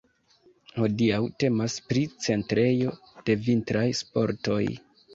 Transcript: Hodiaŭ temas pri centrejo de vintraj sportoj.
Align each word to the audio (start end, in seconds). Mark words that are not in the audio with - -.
Hodiaŭ 0.77 1.19
temas 1.43 1.77
pri 1.91 2.05
centrejo 2.31 2.97
de 3.31 3.39
vintraj 3.47 3.89
sportoj. 4.05 4.63